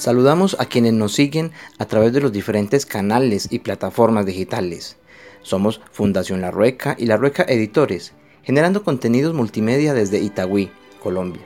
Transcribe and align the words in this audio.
Saludamos 0.00 0.56
a 0.58 0.64
quienes 0.64 0.94
nos 0.94 1.12
siguen 1.12 1.52
a 1.76 1.84
través 1.84 2.14
de 2.14 2.22
los 2.22 2.32
diferentes 2.32 2.86
canales 2.86 3.48
y 3.50 3.58
plataformas 3.58 4.24
digitales. 4.24 4.96
Somos 5.42 5.82
Fundación 5.92 6.40
La 6.40 6.50
Rueca 6.50 6.96
y 6.98 7.04
La 7.04 7.18
Rueca 7.18 7.44
Editores, 7.46 8.14
generando 8.42 8.82
contenidos 8.82 9.34
multimedia 9.34 9.92
desde 9.92 10.18
Itagüí, 10.18 10.72
Colombia. 11.02 11.42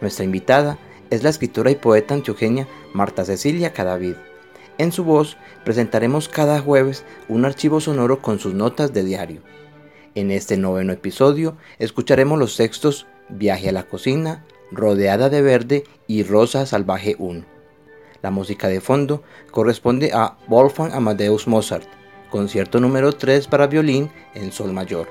Nuestra 0.00 0.24
invitada 0.24 0.78
es 1.10 1.24
la 1.24 1.30
escritora 1.30 1.72
y 1.72 1.74
poeta 1.74 2.14
antioqueña 2.14 2.68
Marta 2.92 3.24
Cecilia 3.24 3.72
Cadavid. 3.72 4.14
En 4.78 4.92
su 4.92 5.02
voz 5.02 5.36
presentaremos 5.64 6.28
cada 6.28 6.60
jueves 6.60 7.04
un 7.28 7.44
archivo 7.44 7.80
sonoro 7.80 8.22
con 8.22 8.38
sus 8.38 8.54
notas 8.54 8.92
de 8.92 9.02
diario. 9.02 9.42
En 10.14 10.30
este 10.30 10.56
noveno 10.56 10.92
episodio 10.92 11.56
escucharemos 11.80 12.38
los 12.38 12.56
textos 12.56 13.08
Viaje 13.30 13.70
a 13.70 13.72
la 13.72 13.82
cocina, 13.82 14.44
Rodeada 14.70 15.28
de 15.28 15.42
verde 15.42 15.82
y 16.06 16.22
Rosa 16.22 16.66
Salvaje 16.66 17.16
1. 17.18 17.53
La 18.24 18.30
música 18.30 18.68
de 18.68 18.80
fondo 18.80 19.22
corresponde 19.50 20.12
a 20.14 20.38
Wolfgang 20.48 20.94
Amadeus 20.94 21.46
Mozart, 21.46 21.86
concierto 22.30 22.80
número 22.80 23.12
3 23.12 23.46
para 23.48 23.66
violín 23.66 24.10
en 24.32 24.50
sol 24.50 24.72
mayor. 24.72 25.08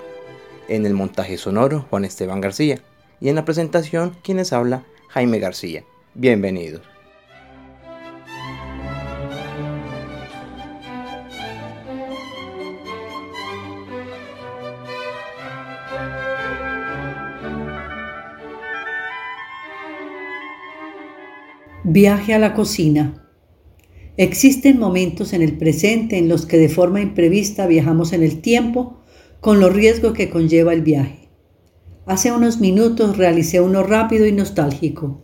En 0.67 0.87
el 0.87 0.95
montaje 0.95 1.37
sonoro, 1.37 1.85
Juan 1.91 2.05
Esteban 2.05 2.41
García. 2.41 2.79
Y 3.21 3.29
en 3.29 3.35
la 3.35 3.45
presentación, 3.45 4.17
quienes 4.23 4.51
habla, 4.51 4.83
Jaime 5.09 5.37
García. 5.37 5.83
Bienvenidos. 6.15 6.92
Viaje 21.95 22.33
a 22.33 22.39
la 22.39 22.55
cocina. 22.55 23.23
Existen 24.17 24.79
momentos 24.79 25.31
en 25.31 25.43
el 25.43 25.59
presente 25.59 26.17
en 26.17 26.27
los 26.27 26.47
que 26.47 26.57
de 26.57 26.67
forma 26.67 27.01
imprevista 27.01 27.67
viajamos 27.67 28.13
en 28.13 28.23
el 28.23 28.41
tiempo 28.41 29.03
con 29.41 29.59
los 29.59 29.71
riesgos 29.71 30.13
que 30.13 30.31
conlleva 30.31 30.73
el 30.73 30.81
viaje. 30.81 31.29
Hace 32.07 32.31
unos 32.31 32.59
minutos 32.59 33.15
realicé 33.15 33.61
uno 33.61 33.83
rápido 33.83 34.25
y 34.25 34.31
nostálgico. 34.31 35.21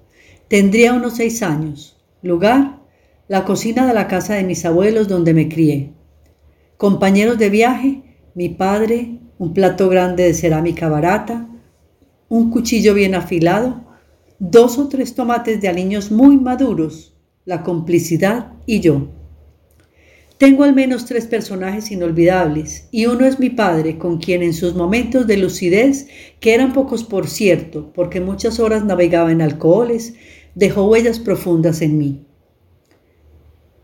Tendría 0.48 0.94
unos 0.94 1.16
seis 1.16 1.42
años. 1.42 2.00
Lugar, 2.22 2.84
la 3.28 3.46
cocina 3.46 3.88
de 3.88 3.96
la 3.96 4.08
casa 4.08 4.36
de 4.36 4.44
mis 4.44 4.64
abuelos 4.64 5.08
donde 5.08 5.34
me 5.34 5.50
crié. 5.50 5.94
Compañeros 6.78 7.40
de 7.40 7.50
viaje, 7.50 8.04
mi 8.36 8.50
padre, 8.50 9.18
un 9.40 9.56
plato 9.56 9.90
grande 9.90 10.22
de 10.22 10.36
cerámica 10.36 10.88
barata, 10.88 11.50
un 12.28 12.52
cuchillo 12.52 12.94
bien 12.94 13.16
afilado, 13.16 13.89
dos 14.40 14.78
o 14.78 14.88
tres 14.88 15.14
tomates 15.16 15.60
de 15.62 15.68
aliños 15.68 16.12
muy 16.12 16.38
maduros, 16.38 17.14
la 17.46 17.64
complicidad 17.64 18.54
y 18.66 18.80
yo. 18.80 19.10
Tengo 20.38 20.64
al 20.64 20.74
menos 20.74 21.06
tres 21.06 21.26
personajes 21.28 21.92
inolvidables, 21.92 22.88
y 22.92 23.08
uno 23.08 23.26
es 23.26 23.40
mi 23.40 23.50
padre, 23.50 23.98
con 23.98 24.20
quien 24.20 24.42
en 24.42 24.54
sus 24.54 24.74
momentos 24.74 25.28
de 25.28 25.36
lucidez, 25.36 26.08
que 26.40 26.54
eran 26.54 26.72
pocos 26.72 27.04
por 27.04 27.28
cierto, 27.28 27.92
porque 27.94 28.22
muchas 28.22 28.62
horas 28.62 28.86
navegaba 28.86 29.34
en 29.34 29.42
alcoholes, 29.42 30.14
dejó 30.56 30.86
huellas 30.86 31.20
profundas 31.20 31.82
en 31.82 31.98
mí. 31.98 32.26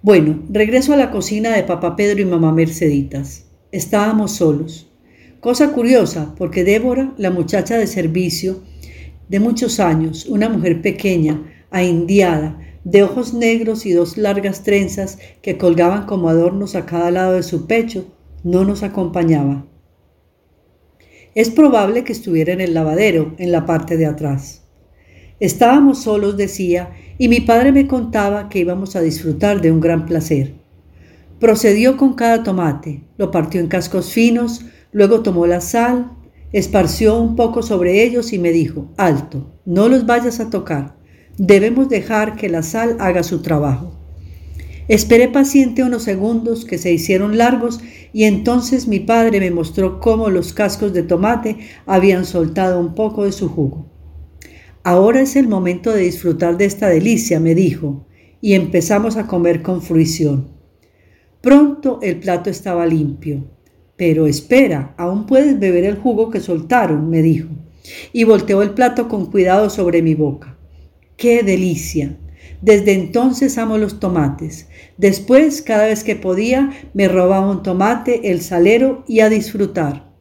Bueno, 0.02 0.46
regreso 0.50 0.94
a 0.94 0.98
la 0.98 1.12
cocina 1.12 1.54
de 1.54 1.64
papá 1.64 1.98
Pedro 1.98 2.22
y 2.22 2.26
mamá 2.26 2.54
Merceditas. 2.54 3.48
Estábamos 3.74 4.32
solos. 4.32 4.90
Cosa 5.42 5.74
curiosa, 5.74 6.34
porque 6.38 6.64
Débora, 6.64 7.14
la 7.18 7.32
muchacha 7.32 7.78
de 7.78 7.88
servicio, 7.88 8.62
de 9.30 9.40
muchos 9.40 9.80
años, 9.80 10.26
una 10.26 10.50
mujer 10.50 10.82
pequeña, 10.82 11.42
ahindiada, 11.72 12.60
de 12.84 13.04
ojos 13.04 13.34
negros 13.34 13.86
y 13.86 13.92
dos 13.92 14.18
largas 14.18 14.64
trenzas 14.64 15.18
que 15.42 15.58
colgaban 15.58 16.06
como 16.06 16.30
adornos 16.30 16.76
a 16.76 16.86
cada 16.86 17.10
lado 17.12 17.34
de 17.34 17.44
su 17.44 17.66
pecho, 17.66 18.14
no 18.44 18.64
nos 18.64 18.84
acompañaba. 18.84 19.66
Es 21.34 21.50
probable 21.50 22.04
que 22.04 22.14
estuviera 22.14 22.54
en 22.54 22.62
el 22.62 22.74
lavadero, 22.74 23.34
en 23.40 23.52
la 23.52 23.66
parte 23.66 23.98
de 23.98 24.06
atrás. 24.06 24.64
Estábamos 25.40 26.04
solos, 26.04 26.38
decía, 26.38 26.92
y 27.18 27.28
mi 27.28 27.42
padre 27.42 27.72
me 27.72 27.88
contaba 27.88 28.48
que 28.48 28.60
íbamos 28.60 28.96
a 28.96 29.02
disfrutar 29.02 29.60
de 29.62 29.72
un 29.72 29.82
gran 29.82 30.06
placer. 30.06 30.54
Procedió 31.40 31.98
con 31.98 32.14
cada 32.14 32.44
tomate, 32.44 33.04
lo 33.18 33.32
partió 33.32 33.60
en 33.60 33.68
cascos 33.68 34.12
finos, 34.14 34.66
luego 34.94 35.24
tomó 35.24 35.46
la 35.46 35.60
sal, 35.60 36.12
esparció 36.56 37.20
un 37.20 37.36
poco 37.36 37.62
sobre 37.64 38.02
ellos 38.02 38.32
y 38.32 38.40
me 38.40 38.54
dijo, 38.54 38.94
alto, 38.96 39.60
no 39.66 39.90
los 39.90 40.06
vayas 40.06 40.40
a 40.40 40.50
tocar, 40.50 40.96
debemos 41.38 41.90
dejar 41.90 42.38
que 42.38 42.48
la 42.48 42.64
sal 42.64 42.96
haga 43.02 43.24
su 43.24 43.42
trabajo. 43.42 44.00
Esperé 44.88 45.28
paciente 45.28 45.84
unos 45.84 46.04
segundos 46.04 46.64
que 46.64 46.78
se 46.78 46.94
hicieron 46.94 47.38
largos 47.38 47.82
y 48.14 48.24
entonces 48.24 48.88
mi 48.88 49.02
padre 49.02 49.42
me 49.42 49.52
mostró 49.52 50.00
cómo 50.00 50.30
los 50.30 50.54
cascos 50.54 50.94
de 50.94 51.04
tomate 51.04 51.58
habían 51.86 52.24
soltado 52.24 52.80
un 52.80 52.96
poco 52.96 53.26
de 53.26 53.34
su 53.34 53.50
jugo. 53.50 53.92
Ahora 54.82 55.20
es 55.20 55.36
el 55.36 55.50
momento 55.50 55.92
de 55.92 56.04
disfrutar 56.04 56.56
de 56.56 56.64
esta 56.64 56.88
delicia, 56.88 57.42
me 57.42 57.54
dijo, 57.54 58.08
y 58.40 58.54
empezamos 58.54 59.18
a 59.18 59.28
comer 59.28 59.62
con 59.62 59.82
fruición. 59.82 60.52
Pronto 61.42 62.00
el 62.02 62.22
plato 62.22 62.50
estaba 62.50 62.86
limpio. 62.86 63.55
Pero 63.98 64.28
espera, 64.28 64.94
aún 64.98 65.26
puedes 65.26 65.58
beber 65.58 65.86
el 65.86 65.96
jugo 65.98 66.30
que 66.30 66.42
soltaron, 66.42 67.10
me 67.10 67.22
dijo, 67.22 67.50
y 68.12 68.24
volteó 68.26 68.62
el 68.62 68.72
plato 68.72 69.08
con 69.08 69.32
cuidado 69.32 69.70
sobre 69.70 70.02
mi 70.02 70.16
boca. 70.16 70.58
¡Qué 71.16 71.44
delicia! 71.44 72.18
Desde 72.62 72.94
entonces 72.94 73.58
amo 73.58 73.78
los 73.78 74.00
tomates. 74.00 74.68
Después, 74.98 75.62
cada 75.62 75.86
vez 75.86 76.04
que 76.04 76.16
podía, 76.16 76.72
me 76.94 77.08
robaba 77.08 77.50
un 77.50 77.64
tomate, 77.64 78.32
el 78.32 78.42
salero 78.42 79.04
y 79.08 79.20
a 79.22 79.30
disfrutar. 79.30 80.12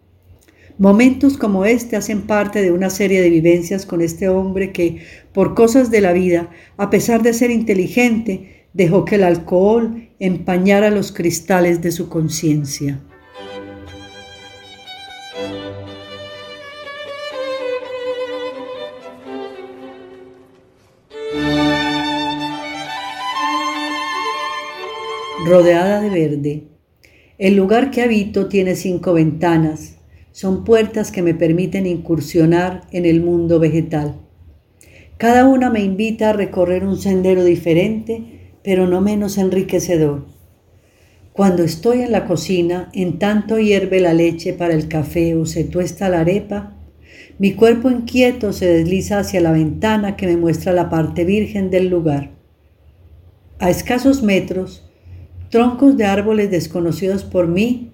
Momentos 0.76 1.36
como 1.38 1.64
este 1.64 1.96
hacen 1.96 2.22
parte 2.22 2.60
de 2.60 2.72
una 2.72 2.90
serie 2.90 3.22
de 3.22 3.30
vivencias 3.30 3.86
con 3.86 4.00
este 4.00 4.28
hombre 4.28 4.72
que, 4.72 4.98
por 5.32 5.54
cosas 5.54 5.90
de 5.90 6.00
la 6.00 6.12
vida, 6.12 6.50
a 6.76 6.90
pesar 6.90 7.22
de 7.22 7.32
ser 7.32 7.50
inteligente, 7.50 8.66
dejó 8.72 9.04
que 9.04 9.14
el 9.14 9.24
alcohol 9.24 10.08
empañara 10.18 10.90
los 10.90 11.12
cristales 11.12 11.80
de 11.80 11.92
su 11.92 12.08
conciencia. 12.08 13.00
Rodeada 25.44 26.00
de 26.00 26.08
verde. 26.08 26.62
El 27.36 27.56
lugar 27.56 27.90
que 27.90 28.02
habito 28.02 28.48
tiene 28.48 28.76
cinco 28.76 29.12
ventanas. 29.12 29.96
Son 30.32 30.64
puertas 30.64 31.12
que 31.12 31.22
me 31.22 31.34
permiten 31.34 31.86
incursionar 31.86 32.82
en 32.90 33.04
el 33.04 33.20
mundo 33.20 33.60
vegetal. 33.60 34.16
Cada 35.18 35.46
una 35.46 35.70
me 35.70 35.80
invita 35.80 36.30
a 36.30 36.32
recorrer 36.32 36.84
un 36.84 36.96
sendero 36.96 37.44
diferente, 37.44 38.56
pero 38.64 38.86
no 38.86 39.00
menos 39.00 39.38
enriquecedor. 39.38 40.24
Cuando 41.32 41.62
estoy 41.62 42.00
en 42.00 42.12
la 42.12 42.26
cocina, 42.26 42.90
en 42.94 43.18
tanto 43.18 43.58
hierve 43.58 44.00
la 44.00 44.14
leche 44.14 44.54
para 44.54 44.74
el 44.74 44.88
café 44.88 45.34
o 45.34 45.46
se 45.46 45.64
tuesta 45.64 46.08
la 46.08 46.20
arepa, 46.20 46.76
mi 47.38 47.52
cuerpo 47.52 47.90
inquieto 47.90 48.52
se 48.52 48.66
desliza 48.66 49.18
hacia 49.18 49.40
la 49.40 49.52
ventana 49.52 50.16
que 50.16 50.26
me 50.26 50.36
muestra 50.36 50.72
la 50.72 50.88
parte 50.88 51.24
virgen 51.24 51.70
del 51.70 51.88
lugar. 51.88 52.30
A 53.58 53.70
escasos 53.70 54.22
metros, 54.22 54.84
troncos 55.54 55.96
de 55.96 56.04
árboles 56.04 56.50
desconocidos 56.50 57.22
por 57.22 57.46
mí, 57.46 57.92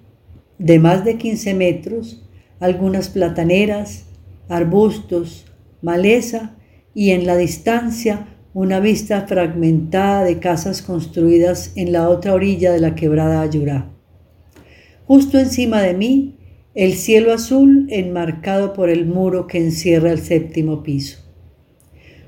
de 0.57 0.79
más 0.79 1.05
de 1.05 1.19
15 1.19 1.53
metros, 1.53 2.27
algunas 2.59 3.09
plataneras, 3.09 4.05
arbustos, 4.49 5.45
maleza 5.83 6.55
y 6.95 7.11
en 7.11 7.27
la 7.27 7.37
distancia 7.37 8.25
una 8.55 8.79
vista 8.79 9.27
fragmentada 9.27 10.23
de 10.23 10.39
casas 10.39 10.81
construidas 10.81 11.73
en 11.75 11.91
la 11.91 12.09
otra 12.09 12.33
orilla 12.33 12.71
de 12.71 12.79
la 12.79 12.95
quebrada 12.95 13.41
Ayurá. 13.43 13.91
Justo 15.05 15.37
encima 15.37 15.83
de 15.83 15.93
mí, 15.93 16.37
el 16.73 16.93
cielo 16.93 17.31
azul 17.31 17.85
enmarcado 17.91 18.73
por 18.73 18.89
el 18.89 19.05
muro 19.05 19.45
que 19.45 19.59
encierra 19.59 20.11
el 20.11 20.21
séptimo 20.21 20.81
piso. 20.81 21.19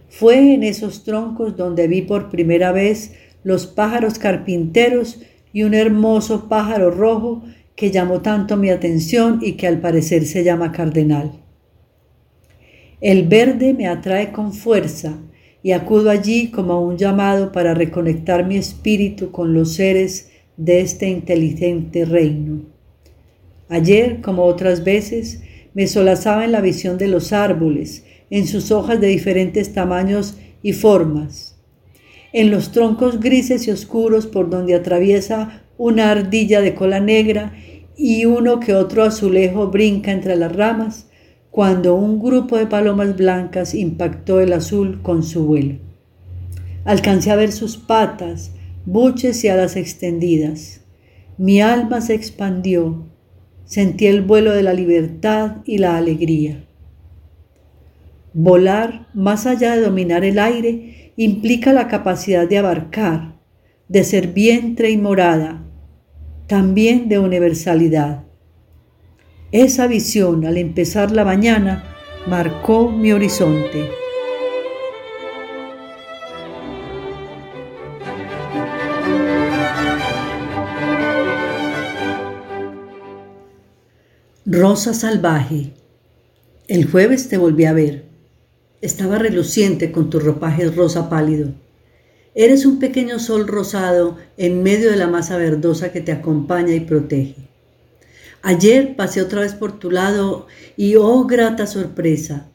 Fue 0.09 0.53
en 0.53 0.61
esos 0.61 1.03
troncos 1.03 1.57
donde 1.57 1.87
vi 1.87 2.03
por 2.03 2.29
primera 2.29 2.71
vez 2.71 3.15
los 3.43 3.67
pájaros 3.67 4.19
carpinteros 4.19 5.21
y 5.51 5.63
un 5.63 5.73
hermoso 5.73 6.49
pájaro 6.49 6.91
rojo 6.91 7.43
que 7.75 7.91
llamó 7.91 8.21
tanto 8.21 8.57
mi 8.57 8.69
atención 8.69 9.39
y 9.41 9.53
que 9.53 9.67
al 9.67 9.79
parecer 9.79 10.25
se 10.25 10.43
llama 10.43 10.71
cardenal. 10.71 11.31
El 13.01 13.27
verde 13.27 13.73
me 13.73 13.87
atrae 13.87 14.31
con 14.31 14.53
fuerza 14.53 15.17
y 15.61 15.71
acudo 15.71 16.09
allí 16.09 16.49
como 16.51 16.73
a 16.73 16.79
un 16.79 16.97
llamado 16.97 17.51
para 17.51 17.73
reconectar 17.73 18.45
mi 18.45 18.57
espíritu 18.57 19.31
con 19.31 19.53
los 19.53 19.73
seres 19.73 20.31
de 20.57 20.81
este 20.81 21.09
inteligente 21.09 22.05
reino. 22.05 22.61
Ayer, 23.69 24.21
como 24.21 24.43
otras 24.43 24.83
veces, 24.83 25.41
me 25.73 25.87
solazaba 25.87 26.45
en 26.45 26.51
la 26.51 26.61
visión 26.61 26.97
de 26.97 27.07
los 27.07 27.33
árboles, 27.33 28.05
en 28.29 28.45
sus 28.45 28.71
hojas 28.71 29.01
de 29.01 29.07
diferentes 29.07 29.73
tamaños 29.73 30.37
y 30.61 30.73
formas, 30.73 31.52
en 32.33 32.49
los 32.49 32.71
troncos 32.71 33.19
grises 33.19 33.67
y 33.67 33.71
oscuros 33.71 34.27
por 34.27 34.49
donde 34.49 34.73
atraviesa 34.73 35.63
una 35.77 36.11
ardilla 36.11 36.61
de 36.61 36.73
cola 36.73 36.99
negra 36.99 37.53
y 37.95 38.25
uno 38.25 38.59
que 38.59 38.73
otro 38.73 39.03
azulejo 39.03 39.69
brinca 39.69 40.11
entre 40.11 40.35
las 40.35 40.53
ramas, 40.53 41.07
cuando 41.51 41.93
un 41.93 42.19
grupo 42.19 42.57
de 42.57 42.65
palomas 42.65 43.15
blancas 43.15 43.75
impactó 43.75 44.41
el 44.41 44.53
azul 44.53 45.01
con 45.03 45.21
su 45.21 45.45
vuelo. 45.45 45.75
Alcancé 46.83 47.29
a 47.29 47.35
ver 47.35 47.51
sus 47.51 47.77
patas, 47.77 48.51
buches 48.85 49.43
y 49.43 49.49
alas 49.49 49.75
extendidas. 49.75 50.81
Mi 51.37 51.61
alma 51.61 52.01
se 52.01 52.15
expandió, 52.15 53.05
sentí 53.65 54.07
el 54.07 54.23
vuelo 54.23 54.51
de 54.51 54.63
la 54.63 54.73
libertad 54.73 55.57
y 55.65 55.77
la 55.77 55.97
alegría. 55.97 56.65
Volar, 58.33 59.07
más 59.13 59.45
allá 59.45 59.75
de 59.75 59.81
dominar 59.81 60.25
el 60.25 60.39
aire, 60.39 61.02
implica 61.15 61.73
la 61.73 61.87
capacidad 61.87 62.47
de 62.47 62.57
abarcar, 62.57 63.35
de 63.87 64.03
ser 64.03 64.27
vientre 64.27 64.89
y 64.89 64.97
morada, 64.97 65.63
también 66.47 67.09
de 67.09 67.19
universalidad. 67.19 68.23
Esa 69.51 69.87
visión 69.87 70.45
al 70.45 70.57
empezar 70.57 71.11
la 71.11 71.23
mañana 71.23 71.83
marcó 72.27 72.89
mi 72.89 73.11
horizonte. 73.11 73.89
Rosa 84.45 84.93
salvaje. 84.93 85.73
El 86.67 86.89
jueves 86.89 87.29
te 87.29 87.37
volví 87.37 87.65
a 87.65 87.73
ver. 87.73 88.12
Estaba 88.83 89.17
reluciente 89.17 89.93
con 89.93 90.09
tu 90.09 90.19
ropaje 90.19 90.69
rosa 90.69 91.09
pálido. 91.09 91.53
Eres 92.35 92.65
un 92.65 92.79
pequeño 92.79 93.17
sol 93.17 93.47
rosado 93.47 94.17
en 94.35 94.61
medio 94.61 94.91
de 94.91 94.97
la 94.97 95.07
masa 95.07 95.37
verdosa 95.37 95.93
que 95.93 96.01
te 96.01 96.11
acompaña 96.11 96.75
y 96.75 96.81
protege. 96.81 97.47
Ayer 98.41 98.97
pasé 98.97 99.21
otra 99.21 99.39
vez 99.39 99.53
por 99.53 99.79
tu 99.79 99.89
lado 99.89 100.47
y 100.75 100.97
oh 100.97 101.23
grata 101.23 101.65
sorpresa, 101.65 102.51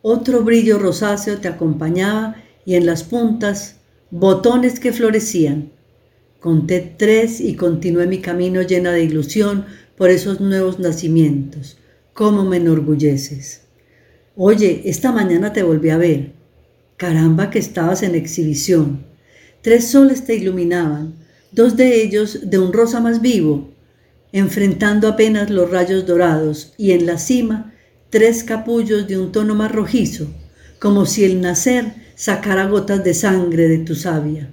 otro 0.00 0.44
brillo 0.44 0.78
rosáceo 0.78 1.38
te 1.38 1.48
acompañaba 1.48 2.36
y 2.64 2.76
en 2.76 2.86
las 2.86 3.02
puntas 3.02 3.80
botones 4.12 4.78
que 4.78 4.92
florecían. 4.92 5.72
Conté 6.38 6.94
tres 6.96 7.40
y 7.40 7.56
continué 7.56 8.06
mi 8.06 8.20
camino 8.20 8.62
llena 8.62 8.92
de 8.92 9.02
ilusión 9.02 9.66
por 9.96 10.10
esos 10.10 10.40
nuevos 10.40 10.78
nacimientos. 10.78 11.78
¿Cómo 12.12 12.44
me 12.44 12.58
enorgulleces? 12.58 13.63
Oye, 14.36 14.82
esta 14.84 15.12
mañana 15.12 15.52
te 15.52 15.62
volví 15.62 15.90
a 15.90 15.96
ver. 15.96 16.32
Caramba 16.96 17.50
que 17.50 17.58
estabas 17.58 18.02
en 18.02 18.14
exhibición. 18.14 19.04
Tres 19.62 19.88
soles 19.88 20.24
te 20.24 20.34
iluminaban, 20.34 21.14
dos 21.52 21.76
de 21.76 22.02
ellos 22.02 22.50
de 22.50 22.58
un 22.58 22.72
rosa 22.72 23.00
más 23.00 23.20
vivo 23.20 23.74
enfrentando 24.34 25.06
apenas 25.06 25.48
los 25.48 25.70
rayos 25.70 26.06
dorados, 26.06 26.74
y 26.76 26.90
en 26.90 27.06
la 27.06 27.18
cima 27.18 27.72
tres 28.10 28.42
capullos 28.42 29.06
de 29.06 29.16
un 29.16 29.30
tono 29.30 29.54
más 29.54 29.70
rojizo, 29.70 30.26
como 30.80 31.06
si 31.06 31.22
el 31.22 31.40
nacer 31.40 31.94
sacara 32.16 32.66
gotas 32.66 33.04
de 33.04 33.14
sangre 33.14 33.68
de 33.68 33.78
tu 33.78 33.94
savia. 33.94 34.52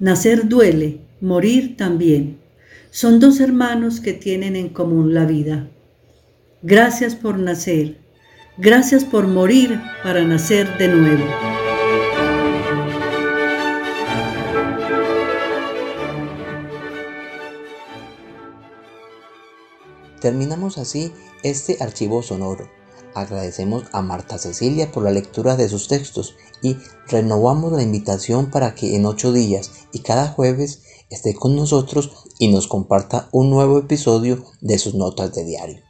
Nacer 0.00 0.48
duele, 0.48 0.98
morir 1.20 1.76
también. 1.76 2.38
Son 2.90 3.20
dos 3.20 3.38
hermanos 3.38 4.00
que 4.00 4.14
tienen 4.14 4.56
en 4.56 4.68
común 4.68 5.14
la 5.14 5.26
vida. 5.26 5.68
Gracias 6.62 7.14
por 7.14 7.38
nacer, 7.38 7.98
gracias 8.58 9.04
por 9.04 9.28
morir 9.28 9.80
para 10.02 10.24
nacer 10.24 10.76
de 10.78 10.88
nuevo. 10.88 11.24
Terminamos 20.20 20.78
así 20.78 21.12
este 21.44 21.76
archivo 21.80 22.22
sonoro. 22.22 22.68
Agradecemos 23.14 23.84
a 23.92 24.02
Marta 24.02 24.38
Cecilia 24.38 24.90
por 24.90 25.04
la 25.04 25.12
lectura 25.12 25.56
de 25.56 25.68
sus 25.68 25.86
textos 25.86 26.34
y 26.60 26.76
renovamos 27.06 27.72
la 27.72 27.82
invitación 27.82 28.50
para 28.50 28.74
que 28.74 28.96
en 28.96 29.06
ocho 29.06 29.32
días 29.32 29.70
y 29.92 30.00
cada 30.00 30.28
jueves 30.28 30.82
esté 31.10 31.34
con 31.34 31.54
nosotros 31.54 32.10
y 32.38 32.48
nos 32.48 32.66
comparta 32.66 33.28
un 33.32 33.50
nuevo 33.50 33.78
episodio 33.78 34.44
de 34.60 34.78
sus 34.78 34.94
notas 34.94 35.32
de 35.34 35.44
diario. 35.44 35.82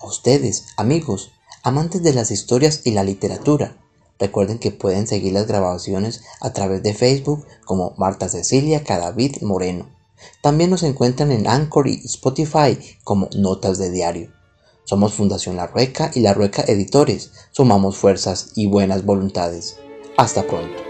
A 0.00 0.06
ustedes, 0.06 0.66
amigos, 0.76 1.35
amantes 1.66 2.02
de 2.02 2.14
las 2.14 2.30
historias 2.30 2.82
y 2.84 2.92
la 2.92 3.04
literatura, 3.04 3.76
recuerden 4.18 4.58
que 4.58 4.70
pueden 4.70 5.06
seguir 5.06 5.32
las 5.32 5.46
grabaciones 5.46 6.22
a 6.40 6.52
través 6.52 6.82
de 6.82 6.94
Facebook 6.94 7.44
como 7.64 7.94
Marta 7.98 8.28
Cecilia 8.28 8.84
Cadavid 8.84 9.42
Moreno 9.42 9.96
también 10.40 10.70
nos 10.70 10.82
encuentran 10.82 11.32
en 11.32 11.46
Anchor 11.46 11.88
y 11.88 12.00
Spotify 12.04 12.78
como 13.04 13.28
Notas 13.36 13.78
de 13.78 13.90
Diario. 13.90 14.30
Somos 14.84 15.14
Fundación 15.14 15.56
La 15.56 15.66
Rueca 15.66 16.10
y 16.14 16.20
La 16.20 16.34
Rueca 16.34 16.62
Editores. 16.66 17.32
Sumamos 17.50 17.96
fuerzas 17.96 18.52
y 18.54 18.66
buenas 18.66 19.04
voluntades. 19.04 19.78
Hasta 20.16 20.46
pronto. 20.46 20.85